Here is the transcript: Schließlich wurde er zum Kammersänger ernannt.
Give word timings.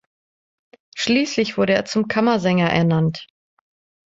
Schließlich 0.97 1.59
wurde 1.59 1.73
er 1.75 1.85
zum 1.85 2.07
Kammersänger 2.07 2.71
ernannt. 2.71 3.27